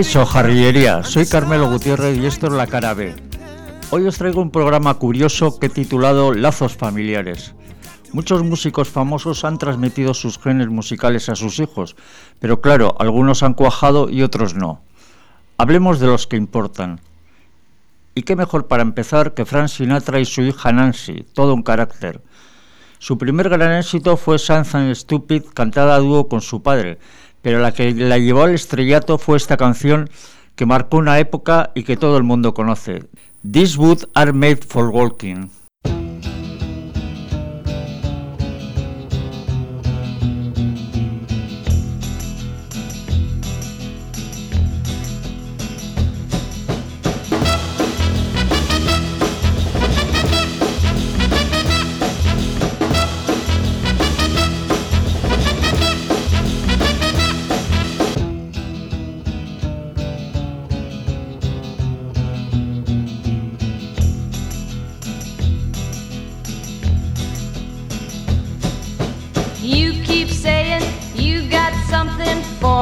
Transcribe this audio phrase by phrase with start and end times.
[0.00, 3.14] Kaiso Jarrillería, soy Carmelo Gutiérrez y esto es La Cara B.
[3.90, 7.54] Hoy os traigo un programa curioso que he titulado Lazos Familiares.
[8.14, 11.96] Muchos músicos famosos han transmitido sus genes musicales a sus hijos,
[12.38, 14.80] pero claro, algunos han cuajado y otros no.
[15.58, 17.02] Hablemos de los que importan.
[18.14, 22.22] Y qué mejor para empezar que Frank Sinatra y su hija Nancy, todo un carácter.
[23.00, 26.98] Su primer gran éxito fue Something Stupid, cantada a dúo con su padre,
[27.42, 30.08] pero la que la llevó al estrellato fue esta canción
[30.56, 33.04] que marcó una época y que todo el mundo conoce.
[33.50, 35.50] These woods are made for walking.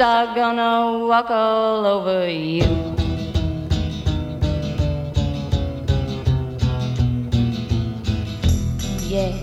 [0.00, 2.64] are gonna walk all over you.
[9.06, 9.36] Yeah.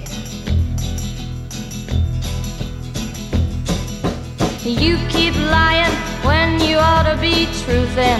[4.63, 5.93] You keep lying
[6.25, 8.19] when you ought to be truthin'.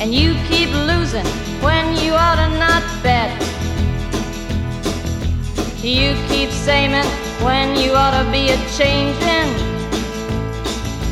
[0.00, 1.26] And you keep losing
[1.60, 3.30] when you ought to not bet.
[5.82, 6.92] You keep saying
[7.42, 9.67] when you ought to be a changin'.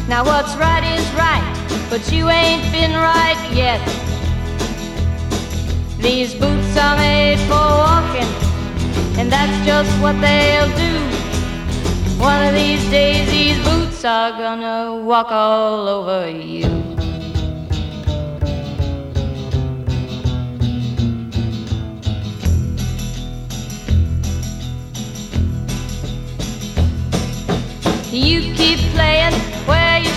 [0.08, 1.42] Now what's right is right,
[1.90, 3.82] but you ain't been right yet.
[5.98, 8.30] These boots are made for walking,
[9.18, 10.94] and that's just what they'll do.
[12.22, 16.70] One of these days, these boots are gonna walk all over you.
[28.12, 29.55] You keep playing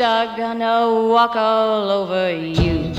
[0.00, 2.92] are gonna walk all over you.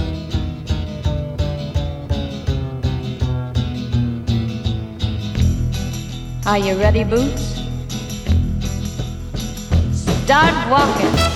[6.45, 7.61] Are you ready, Boots?
[9.93, 11.28] Start walking.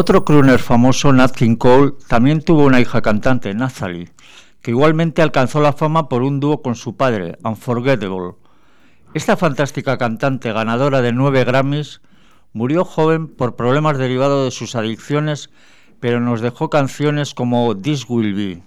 [0.00, 4.12] Otro crooner famoso, Nat King Cole, también tuvo una hija cantante, Nathalie,
[4.62, 8.36] que igualmente alcanzó la fama por un dúo con su padre, Unforgettable.
[9.12, 12.00] Esta fantástica cantante ganadora de nueve Grammys
[12.52, 15.50] murió joven por problemas derivados de sus adicciones,
[15.98, 18.62] pero nos dejó canciones como This Will Be.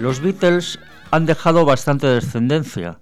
[0.00, 0.78] Los Beatles
[1.10, 2.98] han dejado bastante descendencia.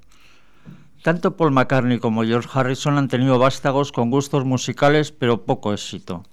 [1.03, 6.25] Tanto Paul McCartney como George Harrison han tenido vástagos con gustos musicales pero poco éxito.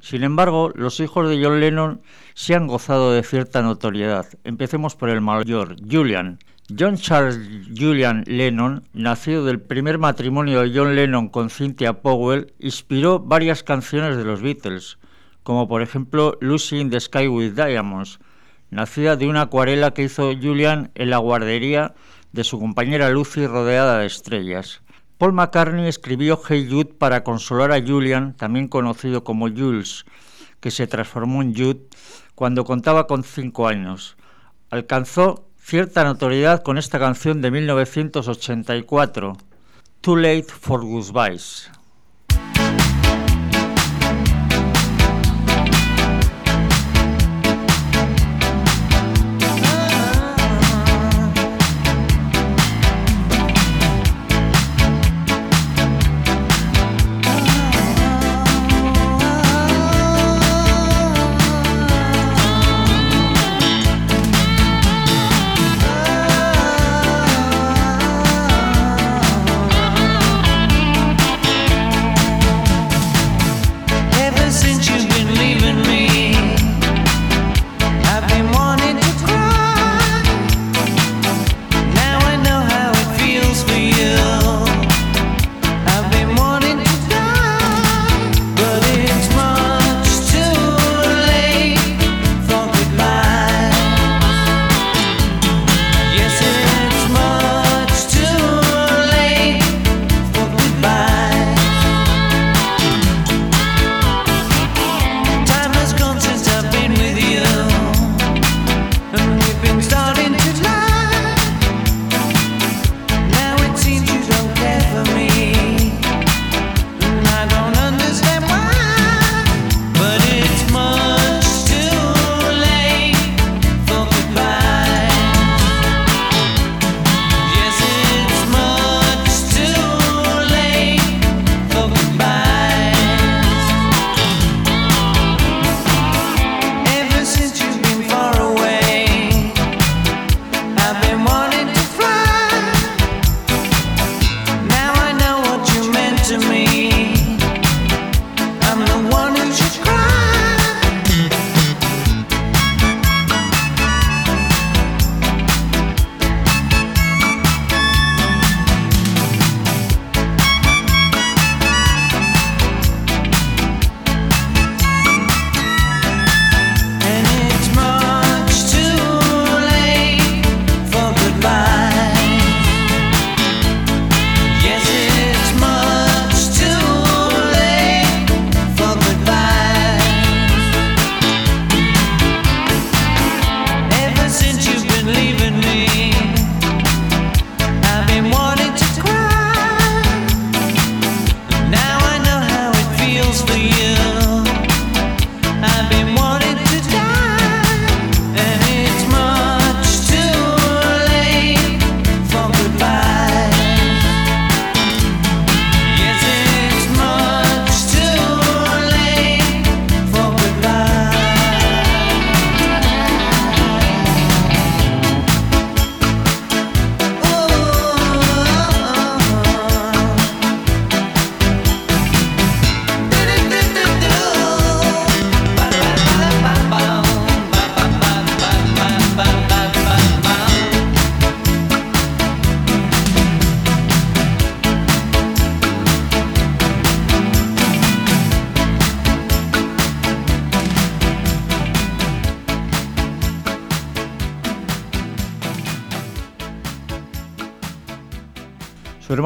[0.00, 2.02] Sin embargo, los hijos de John Lennon
[2.34, 4.26] sí han gozado de cierta notoriedad.
[4.42, 6.40] Empecemos por el mayor, Julian.
[6.76, 7.38] John Charles
[7.78, 14.16] Julian Lennon, nacido del primer matrimonio de John Lennon con Cynthia Powell, inspiró varias canciones
[14.16, 14.98] de los Beatles,
[15.44, 18.18] como por ejemplo Lucy in the Sky with Diamonds,
[18.70, 21.94] nacida de una acuarela que hizo Julian en la guardería
[22.32, 24.82] de su compañera Lucy rodeada de estrellas.
[25.18, 30.04] Paul McCartney escribió Hey Jude para consolar a Julian, también conocido como Jules,
[30.60, 31.80] que se transformó en Jude
[32.34, 34.16] cuando contaba con cinco años.
[34.70, 39.36] Alcanzó cierta notoriedad con esta canción de 1984,
[40.00, 41.70] Too Late for Goodbyes.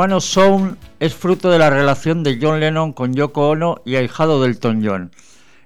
[0.03, 4.43] Hermano Sound es fruto de la relación de John Lennon con Yoko Ono y ahijado
[4.43, 5.13] del Elton John.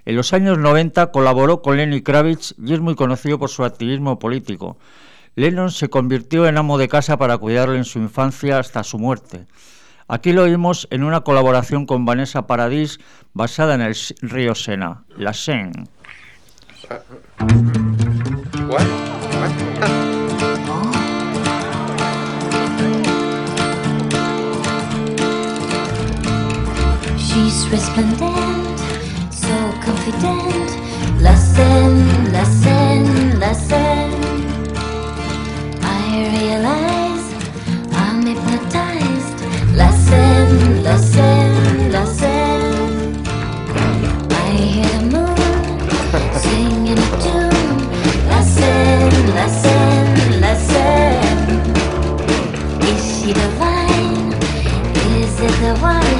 [0.05, 4.19] En los años 90 colaboró con Lenny Kravitz y es muy conocido por su activismo
[4.19, 4.77] político.
[5.33, 9.47] Lennon se convirtió en amo de casa para cuidarle en su infancia hasta su muerte.
[10.07, 12.99] Aquí lo oímos en una colaboración con Vanessa Paradis
[13.33, 15.85] basada en el río Sena, la Seine.
[27.65, 28.79] resplendent,
[29.31, 30.69] so confident.
[31.19, 34.13] Lesson, lesson, lesson.
[35.81, 37.25] I realize
[37.93, 39.37] I'm hypnotized.
[39.75, 43.25] Lesson, lesson, lesson.
[44.31, 45.79] I hear the moon
[46.43, 47.79] singing a tune.
[48.31, 51.59] Lesson, lesson, lesson.
[52.91, 54.33] Is she the vine?
[55.21, 56.16] Is it the wine?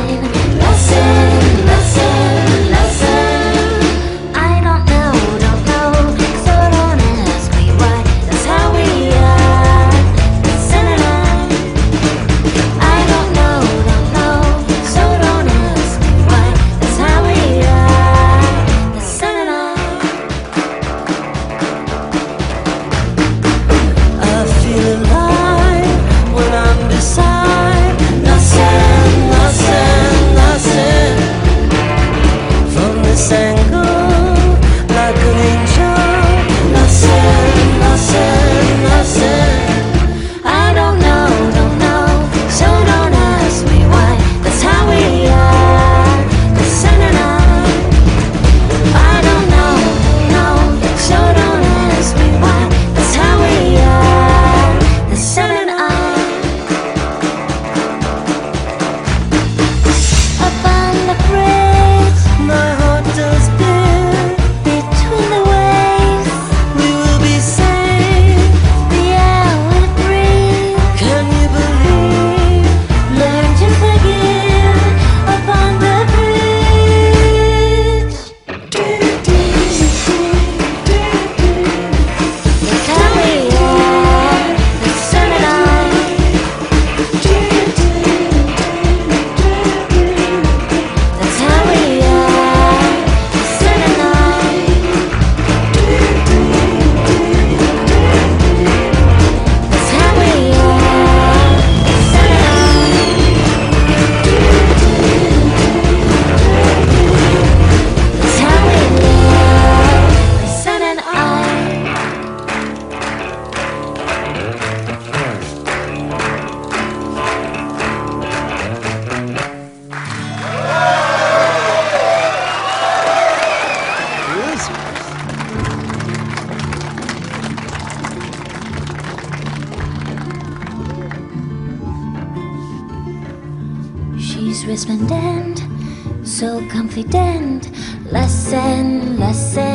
[134.88, 137.70] husband and so confident.
[138.10, 139.67] Listen, listen.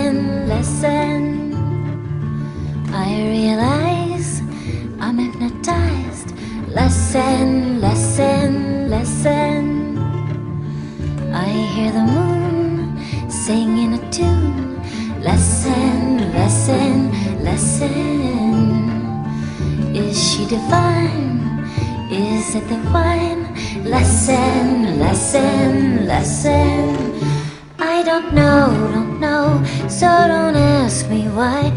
[26.25, 31.73] I don't know, don't know, so don't ask me why.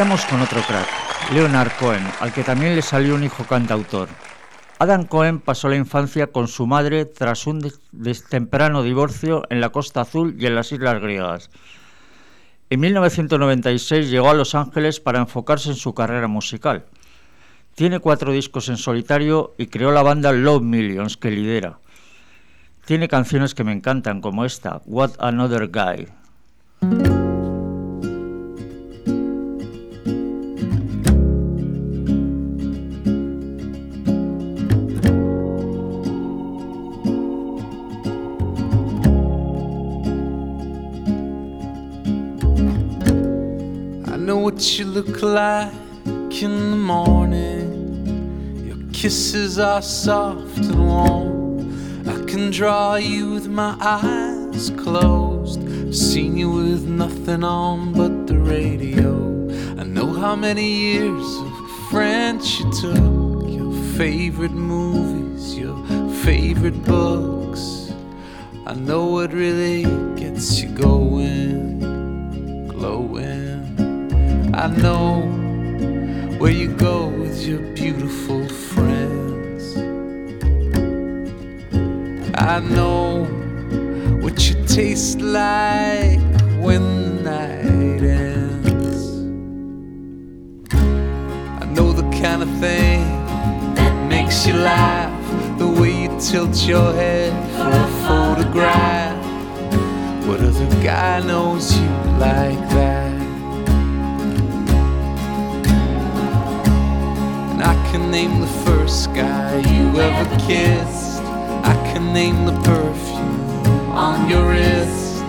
[0.00, 0.88] Vayamos con otro crack,
[1.30, 4.08] Leonard Cohen, al que también le salió un hijo cantautor.
[4.78, 7.70] Adam Cohen pasó la infancia con su madre tras un
[8.30, 11.50] temprano divorcio en la Costa Azul y en las Islas Griegas.
[12.70, 16.86] En 1996 llegó a Los Ángeles para enfocarse en su carrera musical.
[17.74, 21.78] Tiene cuatro discos en solitario y creó la banda Love Millions que lidera.
[22.86, 26.19] Tiene canciones que me encantan como esta, What Another Guy.
[44.78, 45.72] You look like
[46.42, 48.66] in the morning.
[48.66, 52.08] Your kisses are soft and warm.
[52.08, 55.60] I can draw you with my eyes closed.
[55.60, 59.48] I've seen you with nothing on but the radio.
[59.80, 63.48] I know how many years of French you took.
[63.48, 65.76] Your favorite movies, your
[66.22, 67.92] favorite books.
[68.66, 69.82] I know what really
[70.14, 71.39] gets you going,
[74.60, 75.22] I know
[76.36, 79.74] where you go with your beautiful friends.
[82.34, 83.24] I know
[84.20, 86.20] what you taste like
[86.60, 89.06] when the night ends.
[90.74, 93.00] I know the kind of thing
[93.76, 99.16] that makes you laugh, the way you tilt your head for a photograph.
[100.26, 102.99] What other guy knows you like that?
[107.90, 111.20] Can name the first guy you ever kissed.
[111.64, 115.24] I can name the perfume on your wrist.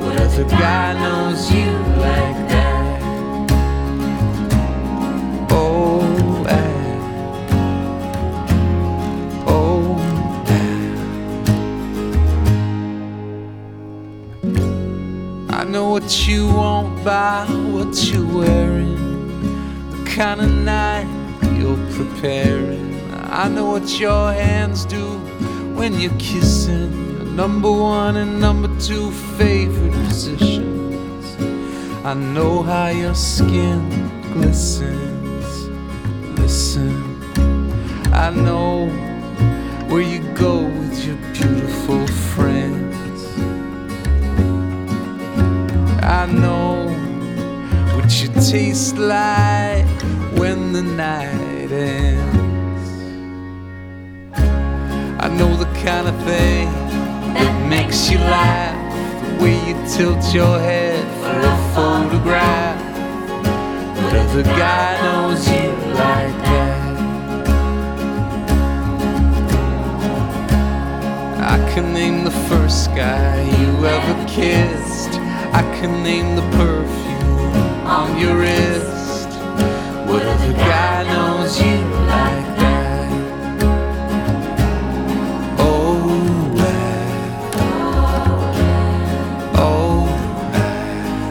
[0.00, 3.02] What other guy knows you like that?
[5.50, 6.72] Oh, ah.
[9.46, 9.98] oh,
[15.50, 15.60] ah.
[15.60, 18.96] I know what you want by what you're wearing,
[19.90, 21.15] the kind of night
[21.66, 22.94] you're preparing.
[23.12, 25.04] I know what your hands do
[25.78, 31.24] when you're kissing your number one and number two favorite positions.
[32.04, 33.82] I know how your skin
[34.32, 35.46] glistens.
[36.38, 36.92] Listen,
[38.12, 38.86] I know
[39.88, 43.20] where you go with your beautiful friends.
[46.20, 46.88] I know
[47.94, 49.86] what you taste like
[50.38, 51.72] when the night I
[55.36, 56.70] know the kind of thing
[57.34, 58.76] that makes you laugh,
[59.26, 62.80] the way you tilt your head for a photograph.
[63.96, 66.76] But other guy knows you like that.
[71.40, 75.18] I can name the first guy you ever kissed.
[75.52, 78.95] I can name the perfume on your wrist.
[80.06, 81.76] What other guy knows you
[82.12, 83.10] like that?
[85.58, 86.62] Oh, ah.
[89.54, 90.08] oh,
[91.28, 91.30] ah.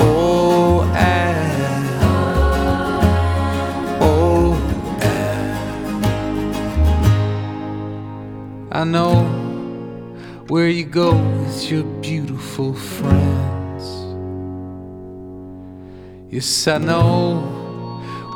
[0.00, 1.06] oh, ah.
[4.00, 4.56] oh,
[5.02, 5.06] ah.
[8.72, 9.24] I know
[10.48, 13.31] where you go with your beautiful friends.
[16.34, 17.42] Yes, I know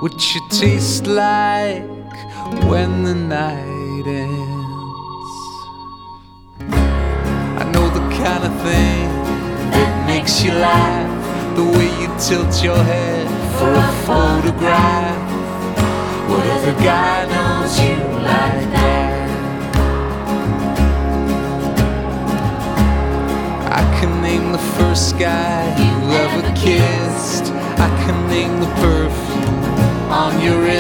[0.01, 1.81] what you taste like
[2.69, 5.25] when the night ends.
[7.59, 9.09] I know the kind of thing
[9.73, 15.17] that makes you laugh, the way you tilt your head for a photograph.
[16.29, 19.31] What other guy knows you like that?
[23.73, 27.06] I can name the first guy you ever kissed.
[30.47, 30.76] you're in.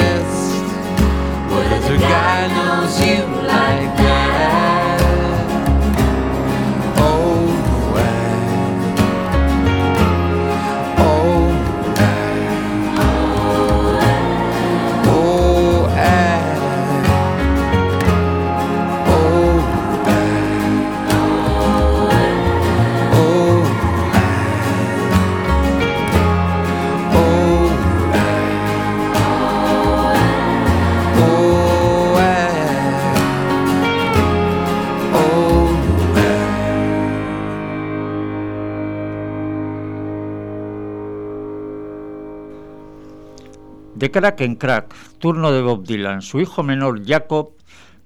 [44.06, 46.22] De crack en crack, turno de Bob Dylan.
[46.22, 47.54] Su hijo menor, Jacob,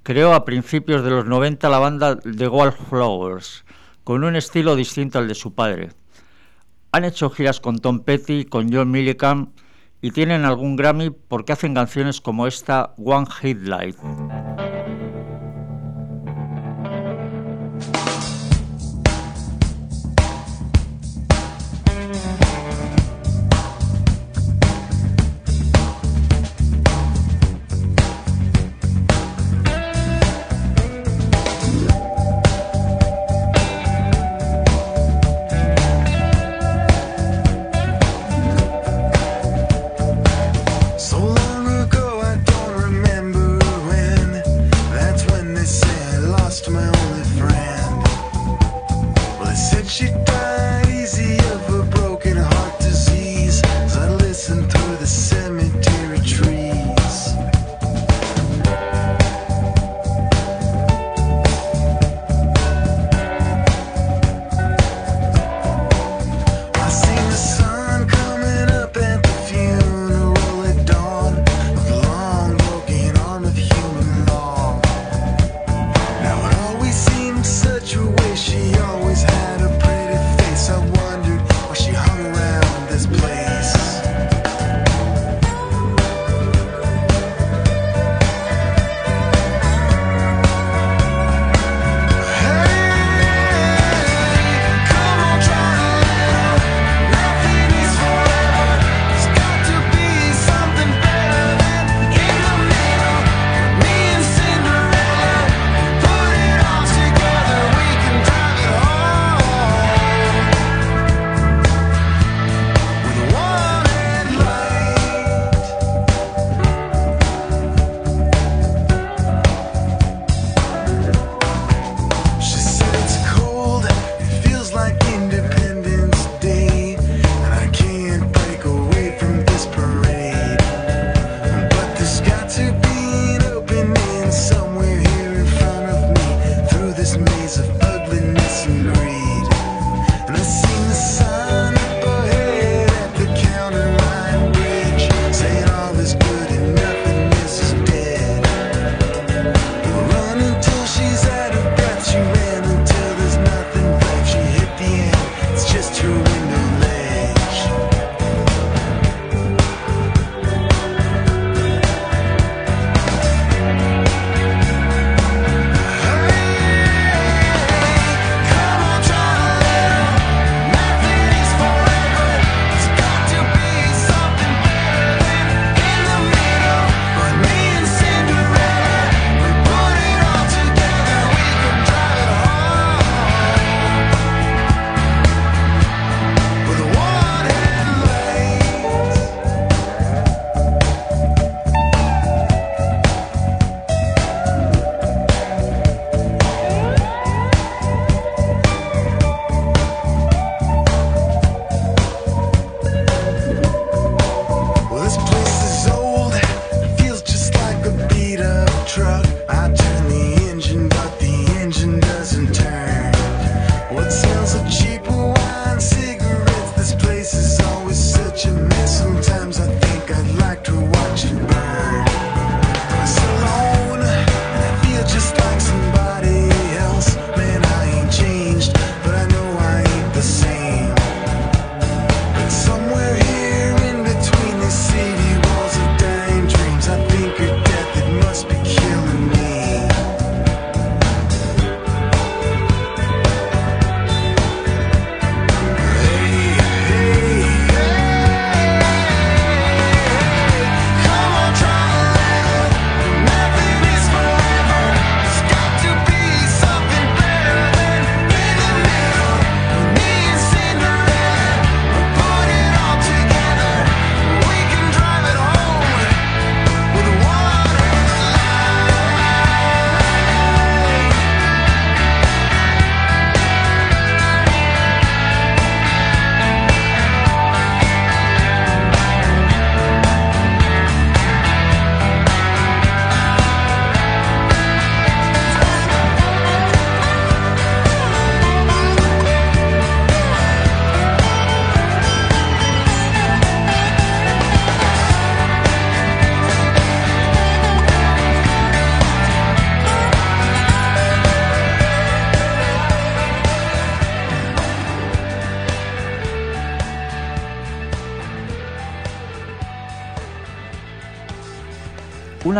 [0.02, 3.66] creó a principios de los 90 la banda The Wallflowers,
[4.02, 5.90] con un estilo distinto al de su padre.
[6.92, 9.52] Han hecho giras con Tom Petty, con John Millican
[10.00, 13.98] y tienen algún Grammy porque hacen canciones como esta One Hit Light.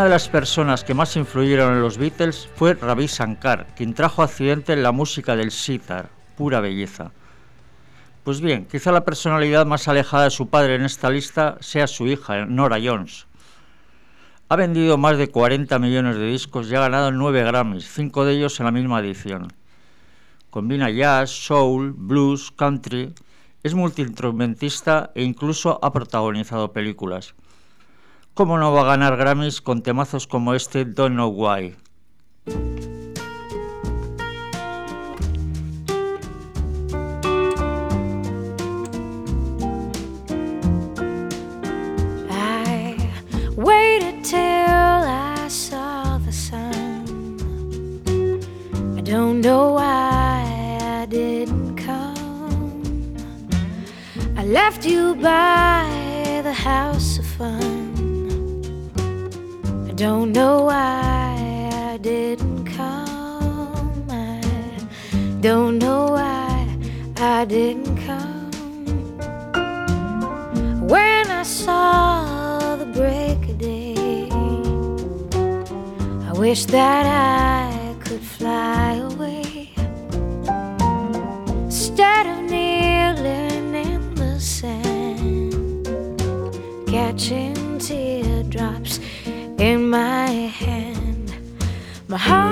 [0.00, 4.22] Una de las personas que más influyeron en los Beatles fue Ravi Shankar, quien trajo
[4.22, 6.08] accidente en la música del sitar,
[6.38, 7.12] pura belleza.
[8.24, 12.06] Pues bien, quizá la personalidad más alejada de su padre en esta lista sea su
[12.06, 13.26] hija, Nora Jones.
[14.48, 18.32] Ha vendido más de 40 millones de discos y ha ganado 9 Grammys, 5 de
[18.32, 19.52] ellos en la misma edición.
[20.48, 23.14] Combina jazz, soul, blues, country,
[23.62, 27.34] es multiinstrumentista e incluso ha protagonizado películas.
[28.34, 31.76] ¿Cómo no va a ganar Grammys con temazos como este Don't Know Why?
[49.10, 53.16] Don't know why I didn't come.
[54.36, 57.69] I left you by the house of fun.
[60.00, 64.06] Don't know why I didn't come.
[64.08, 64.40] I
[65.42, 66.66] don't know why
[67.18, 68.50] I didn't come.
[70.88, 74.30] When I saw the break of day,
[76.28, 79.74] I wish that I could fly away
[81.66, 85.84] instead of kneeling in the sand,
[86.88, 87.59] catching
[92.10, 92.49] My heart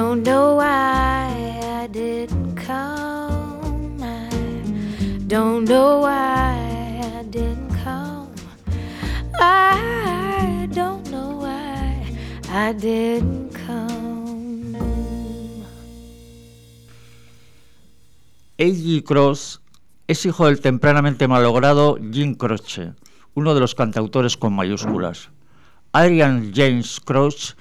[0.00, 1.28] don't know why
[1.82, 4.00] I didn't come.
[4.00, 4.30] I
[5.26, 6.56] don't know why
[7.18, 8.32] I didn't come.
[9.38, 12.16] I don't know why
[12.48, 14.74] I didn't come.
[18.56, 19.04] A.G.
[19.04, 19.60] Cross
[20.08, 22.94] es hijo del tempranamente malogrado Jim Croce,
[23.34, 25.28] uno de los cantautores con mayúsculas.
[25.92, 27.54] Adrian James Croce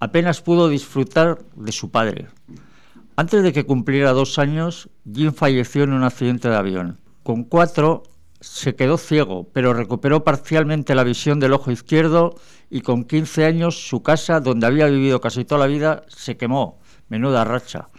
[0.00, 2.28] apenas pudo disfrutar de su padre.
[3.16, 6.98] Antes de que cumpliera dos años, Jim falleció en un accidente de avión.
[7.22, 8.02] Con cuatro
[8.40, 12.34] se quedó ciego, pero recuperó parcialmente la visión del ojo izquierdo
[12.70, 16.80] y con 15 años su casa, donde había vivido casi toda la vida, se quemó.
[17.08, 17.90] Menuda racha.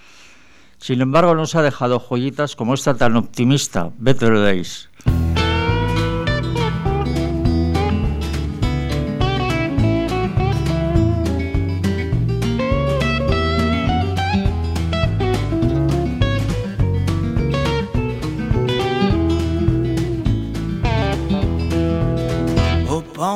[0.80, 4.90] Sin embargo, nos ha dejado joyitas como esta tan optimista, Better Days.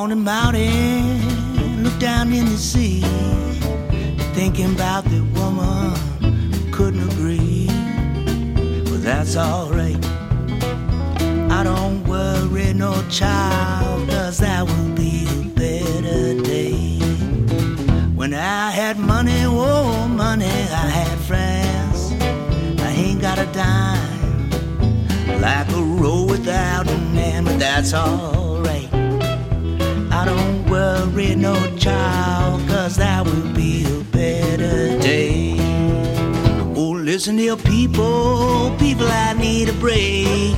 [0.06, 3.02] On the mountain, look down in the sea,
[4.36, 5.96] thinking about the woman
[6.54, 7.66] who couldn't agree.
[8.86, 9.98] Well, that's alright.
[11.50, 17.00] I don't worry, no child, cause that will be a better day.
[18.14, 22.12] When I had money, oh, money, I had friends.
[22.80, 24.52] I ain't got a dime
[25.42, 29.05] like a road without an end, but that's alright.
[30.18, 35.58] I don't worry, no child, cause that will be a better day.
[36.74, 40.56] Oh, listen here, people, people, I need a break.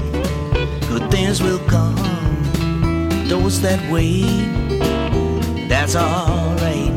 [0.87, 1.95] Good things will come,
[3.27, 4.45] those that wait,
[5.67, 6.93] that's alright.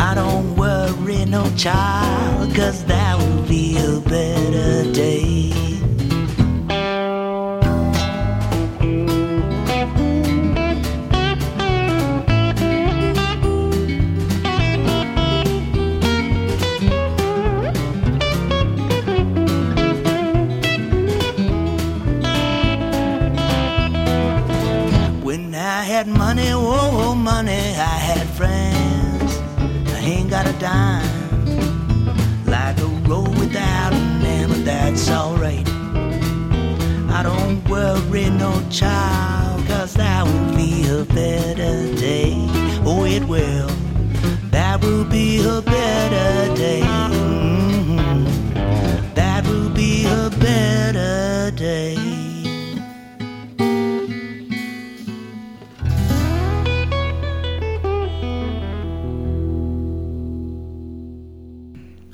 [0.00, 5.52] I don't worry, no child, cause that will be a better day.
[27.24, 29.38] Money, I had friends.
[29.94, 31.08] I ain't got a dime.
[32.44, 35.66] Like a road without an end, but that's alright.
[37.08, 42.34] I don't worry, no child, cause that will be a better day.
[42.84, 43.70] Oh, it will.
[44.50, 46.82] That will be a better day.
[46.82, 48.26] Mhm.
[49.14, 52.13] That will be a better day.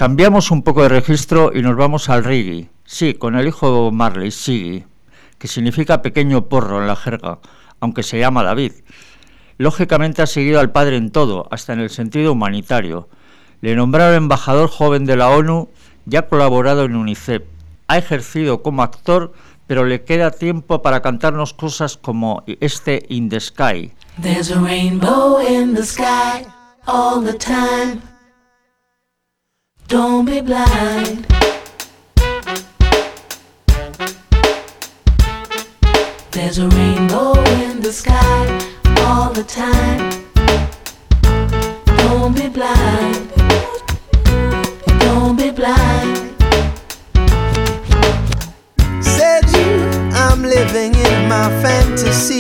[0.01, 2.71] Cambiamos un poco de registro y nos vamos al reggae.
[2.87, 4.87] Sí, con el hijo Marley, Siggy,
[5.37, 7.39] que significa pequeño porro en la jerga,
[7.81, 8.73] aunque se llama David.
[9.59, 13.11] Lógicamente ha seguido al padre en todo, hasta en el sentido humanitario.
[13.61, 15.69] Le nombraron embajador joven de la ONU
[16.11, 17.43] y ha colaborado en UNICEF.
[17.87, 19.35] Ha ejercido como actor,
[19.67, 23.93] pero le queda tiempo para cantarnos cosas como este In the Sky.
[24.23, 26.47] There's a rainbow in the sky
[26.87, 28.10] all the time.
[29.91, 31.27] Don't be blind.
[36.31, 37.33] There's a rainbow
[37.65, 38.47] in the sky
[38.99, 40.11] all the time.
[41.97, 43.33] Don't be blind.
[45.01, 46.37] Don't be blind.
[49.03, 52.40] Said you, I'm living in my fantasy.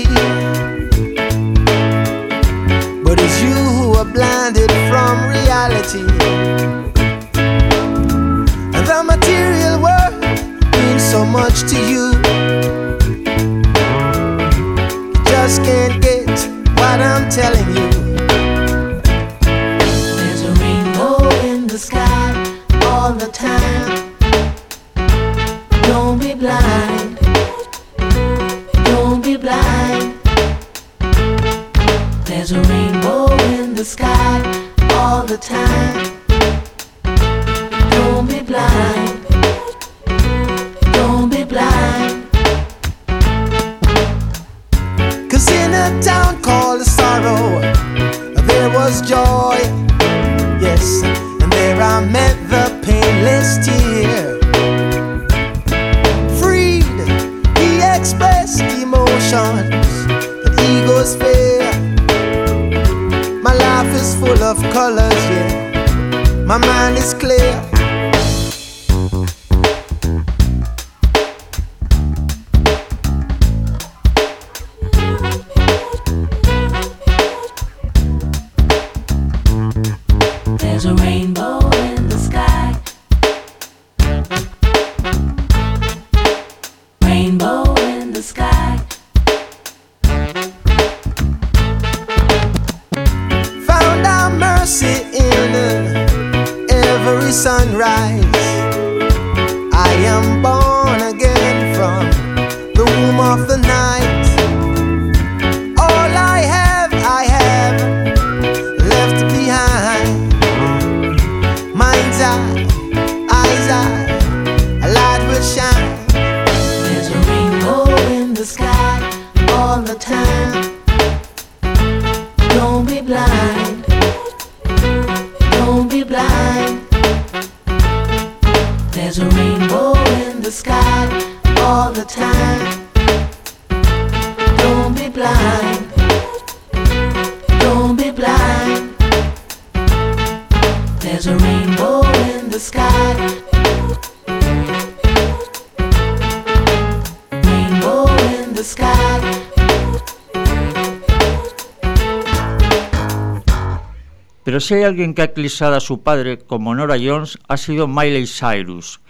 [154.70, 158.28] si hay alguien que ha eclipsado a su padre como Nora Jones, ha sido Miley
[158.28, 159.00] Cyrus,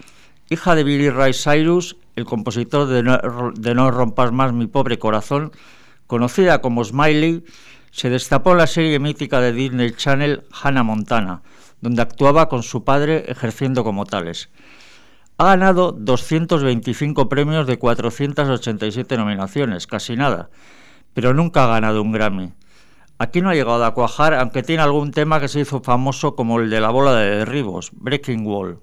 [0.49, 5.51] hija de Billy Ray Cyrus, el compositor de no, rompas más mi pobre corazón,
[6.07, 7.45] conocida como Smiley,
[7.91, 11.43] se destapó en la serie mítica de Disney Channel Hannah Montana,
[11.79, 14.49] donde actuaba con su padre ejerciendo como tales.
[15.37, 20.49] Ha ganado 225 premios de 487 nominaciones, casi nada,
[21.13, 22.51] pero nunca ha ganado un Grammy.
[23.21, 26.59] Aquí no ha llegado a cuajar, aunque tiene algún tema que se hizo famoso como
[26.59, 28.79] el de la bola de derribos, Breaking Wall.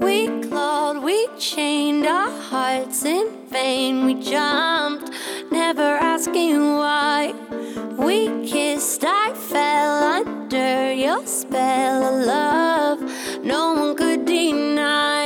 [0.00, 4.04] We clawed, we chained our hearts in vain.
[4.04, 5.12] We jumped,
[5.52, 7.32] never asking why.
[7.96, 13.44] We kissed, I fell under your spell of love.
[13.44, 15.25] No one could deny.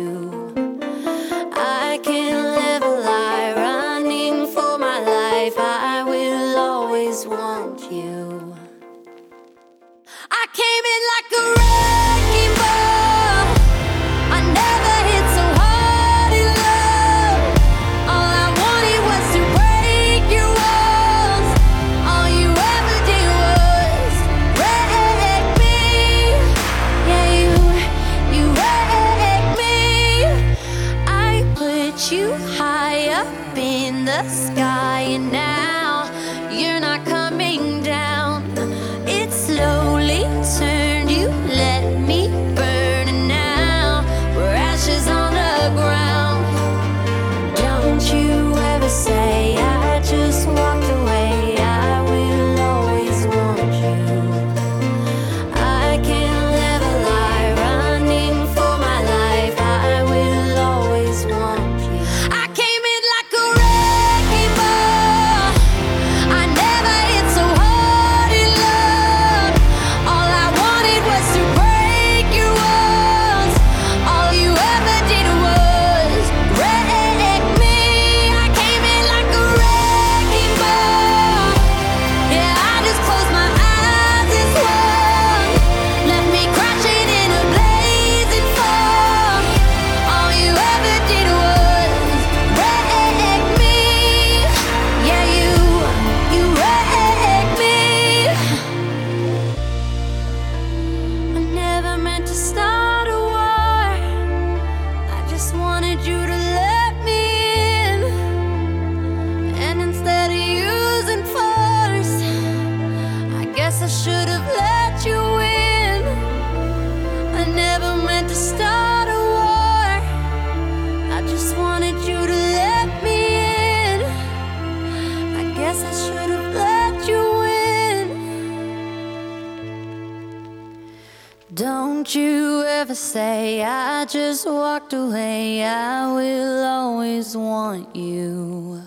[134.43, 138.81] just walked away, I will always want you.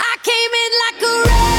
[0.00, 1.49] I came in like a wreck.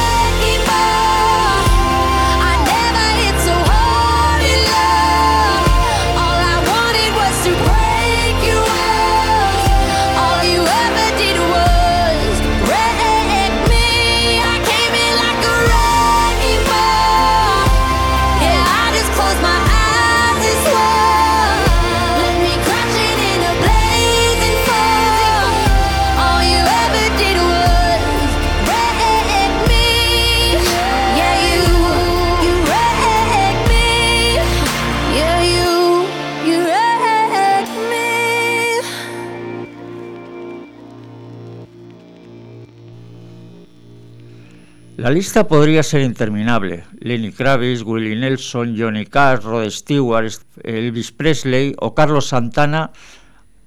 [45.11, 46.85] Lista podría ser interminable.
[46.99, 50.31] Lenny Kravitz, Willie Nelson, Johnny Cash, Rod Stewart,
[50.63, 52.91] Elvis Presley o Carlos Santana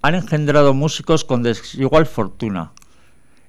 [0.02, 2.72] han engendrado músicos con desigual fortuna.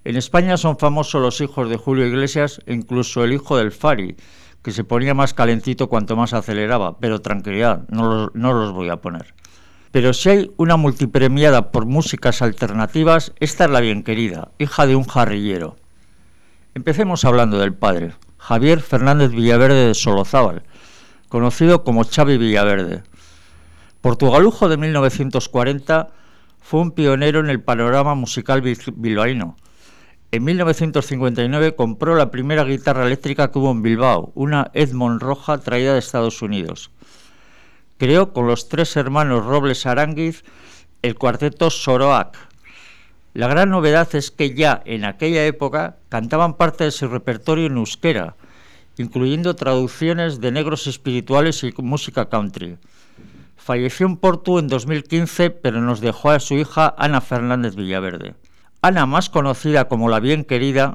[0.04, 4.16] En España son famosos los hijos de Julio Iglesias e incluso el hijo del Fari,
[4.62, 8.90] que se ponía más calentito cuanto más aceleraba, pero tranquilidad, no los, no los voy
[8.90, 9.34] a poner.
[9.92, 14.96] Pero si hay una multipremiada por músicas alternativas, esta es la bien querida, hija de
[14.96, 15.78] un jarrillero.
[16.78, 20.64] Empecemos hablando del padre, Javier Fernández Villaverde de Solozábal,
[21.30, 23.04] conocido como Xavi Villaverde.
[24.02, 26.10] Portugalujo de 1940,
[26.60, 29.56] fue un pionero en el panorama musical bilbaíno.
[30.32, 35.94] En 1959 compró la primera guitarra eléctrica que hubo en Bilbao, una Edmond Roja traída
[35.94, 36.92] de Estados Unidos.
[37.98, 40.44] Creó con los tres hermanos Robles Aránguiz
[41.04, 42.38] el cuarteto Soroac,
[43.36, 47.76] la gran novedad es que ya en aquella época cantaban parte de su repertorio en
[47.76, 48.38] euskera,
[48.98, 52.78] incluyendo traducciones de negros espirituales y música country.
[53.58, 58.36] Falleció en Porto en 2015, pero nos dejó a su hija Ana Fernández Villaverde.
[58.82, 60.94] Ana, más conocida como la bien querida,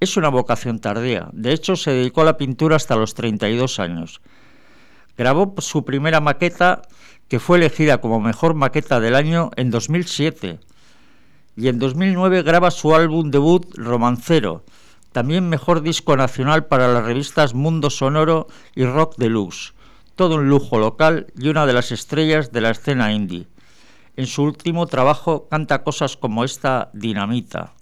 [0.00, 1.28] es una vocación tardía.
[1.32, 4.22] De hecho, se dedicó a la pintura hasta los 32 años.
[5.16, 6.82] Grabó su primera maqueta,
[7.28, 10.58] que fue elegida como mejor maqueta del año en 2007
[11.60, 14.64] y en 2009 graba su álbum debut Romancero,
[15.12, 19.74] también mejor disco nacional para las revistas Mundo Sonoro y Rock Deluxe,
[20.16, 23.46] todo un lujo local y una de las estrellas de la escena indie.
[24.16, 27.74] En su último trabajo canta cosas como esta Dinamita.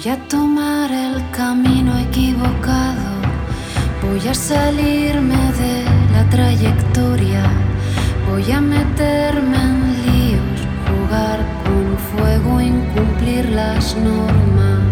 [0.00, 3.10] Voy a tomar el camino equivocado,
[4.00, 5.82] voy a salirme de
[6.12, 7.42] la trayectoria,
[8.30, 14.84] voy a meterme en líos, jugar con fuego, incumplir las normas.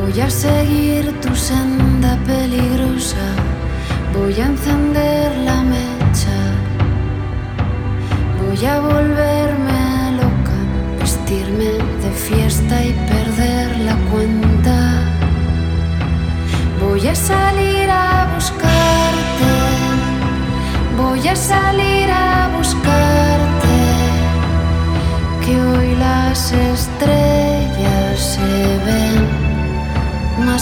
[0.00, 3.26] Voy a seguir tu senda peligrosa,
[4.14, 5.97] voy a encender la mecha,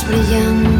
[0.08, 0.75] rien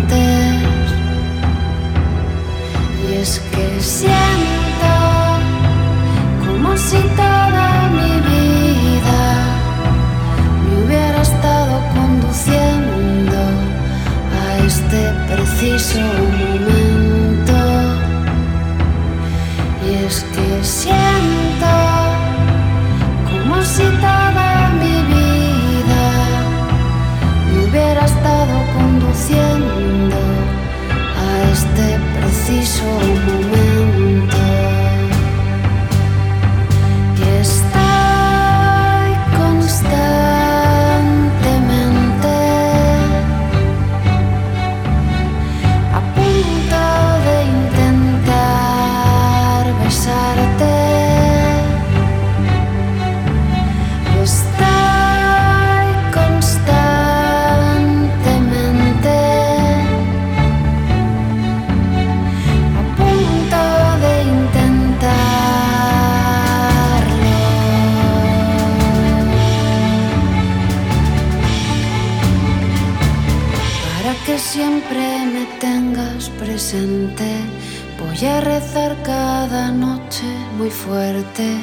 [78.19, 80.25] Voy a rezar cada noche
[80.57, 81.59] muy fuerte.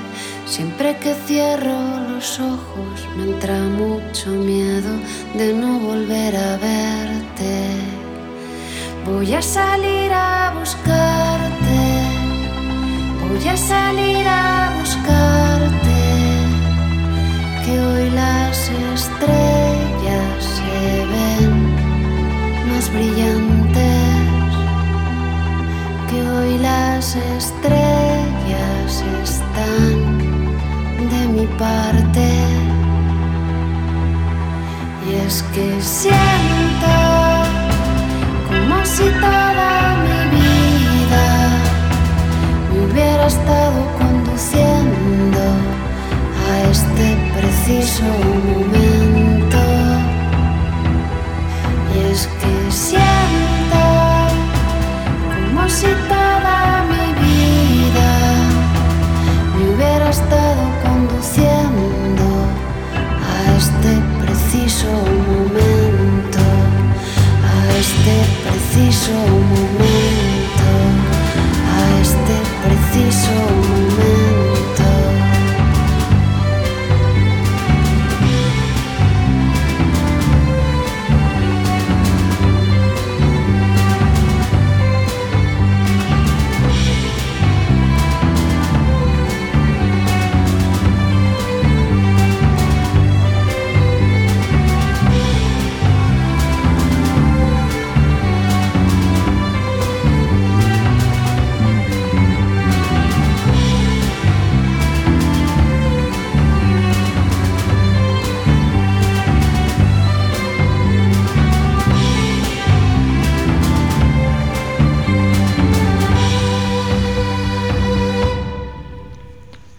[0.46, 1.80] Siempre que cierro
[2.12, 4.92] los ojos me entra mucho miedo
[5.34, 7.72] de no volver a verte.
[9.04, 11.80] Voy a salir a buscarte.
[13.28, 16.02] Voy a salir a buscarte.
[17.66, 21.76] Que hoy las estrellas se ven
[22.70, 23.93] más brillantes
[26.42, 29.96] y las estrellas están
[31.12, 32.28] de mi parte.
[35.08, 36.96] Y es que siento
[38.48, 41.26] como si toda mi vida
[42.72, 45.44] me hubiera estado conduciendo
[46.50, 47.06] a este
[47.38, 48.04] preciso
[48.46, 49.62] momento.
[51.94, 53.84] Y es que siento
[55.46, 56.23] como si toda
[69.06, 69.73] someone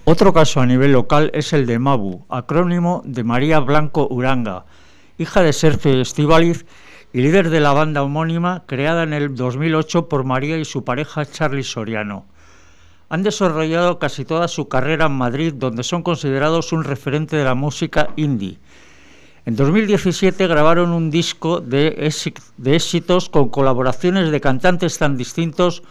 [0.07, 4.67] Otro caso a nivel local es el de Mabu, acrónimo de María Blanco Uranga,
[5.17, 6.67] hija de Sergio Estíbaliz
[7.15, 11.25] y líder de la banda homónima creada en el 2008 por María y su pareja
[11.25, 12.27] Charlie Soriano.
[13.09, 17.55] Han desarrollado casi toda su carrera en Madrid, donde son considerados un referente de la
[17.55, 18.59] música indie.
[19.47, 22.11] En 2017 grabaron un disco de
[22.63, 25.83] éxitos con colaboraciones de cantantes tan distintos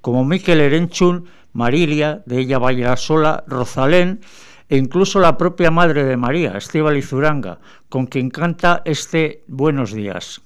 [0.00, 4.20] como Mikel Erenchun, Marilia, de ella bailará sola, Rosalén
[4.68, 10.42] e incluso la propia madre de María, Estíbaliz Uranga, con quien canta este Buenos días.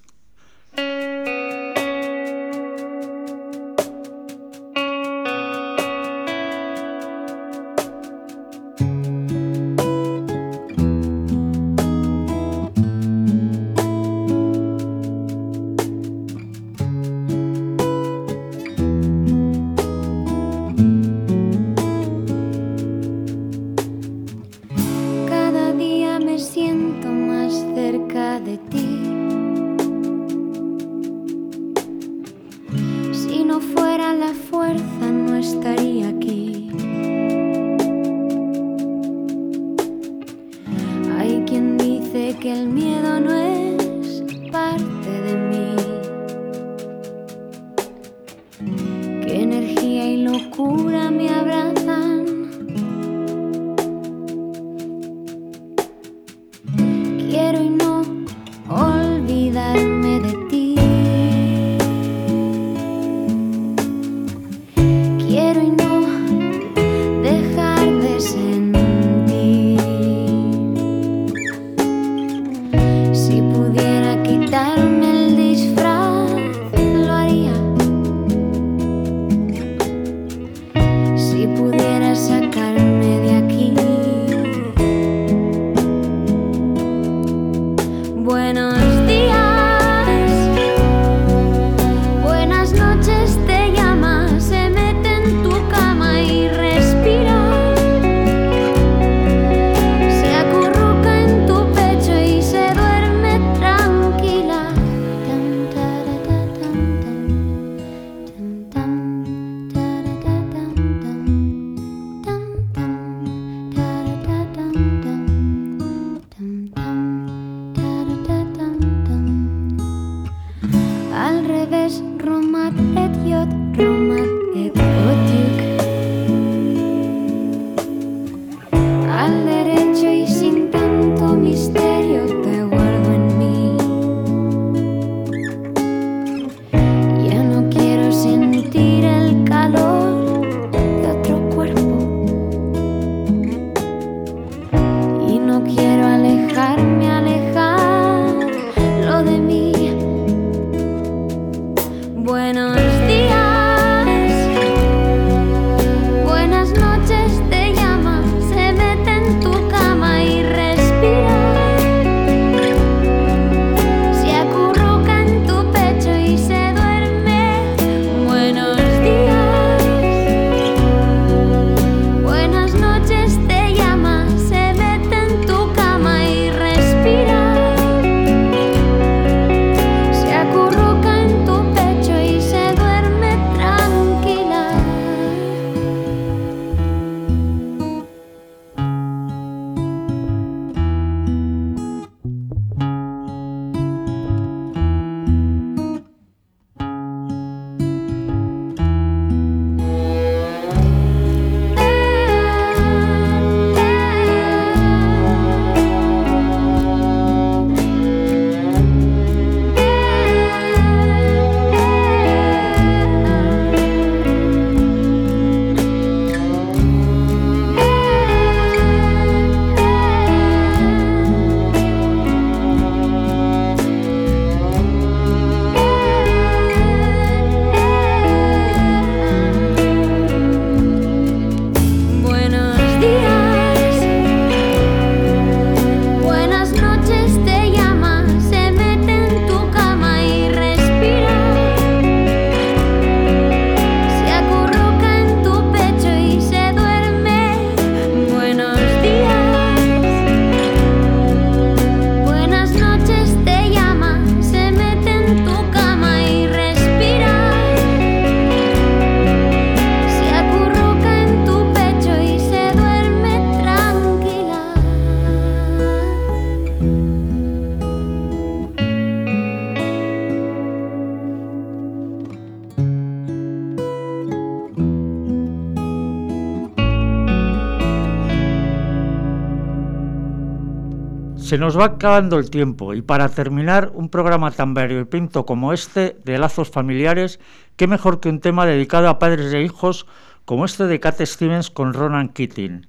[281.54, 286.16] Se nos va acabando el tiempo y para terminar un programa tan variopinto como este
[286.24, 287.38] de lazos familiares,
[287.76, 290.04] qué mejor que un tema dedicado a padres e hijos
[290.46, 292.88] como este de Cat Stevens con Ronan Keating.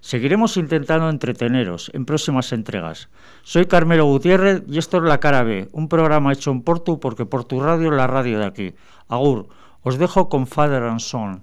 [0.00, 3.08] Seguiremos intentando entreteneros en próximas entregas.
[3.42, 7.26] Soy Carmelo Gutiérrez y esto es La Cara B, un programa hecho en Portu porque
[7.26, 8.74] por tu radio es la radio de aquí.
[9.08, 9.48] Agur,
[9.82, 11.42] os dejo con Father and Son.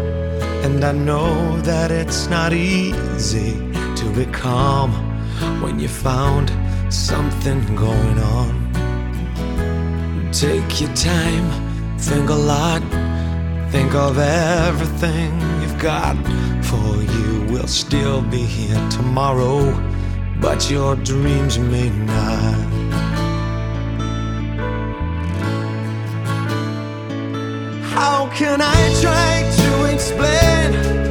[0.63, 3.53] And I know that it's not easy
[3.95, 4.91] to be calm
[5.61, 6.51] when you found
[6.93, 8.71] something going on.
[10.31, 11.47] Take your time,
[11.97, 12.81] think a lot,
[13.71, 15.31] think of everything
[15.61, 16.15] you've got.
[16.63, 19.73] For you will still be here tomorrow,
[20.39, 22.71] but your dreams may not.
[27.93, 29.60] How can I try
[30.01, 31.10] explain